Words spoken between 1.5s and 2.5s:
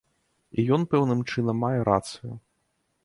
мае рацыю.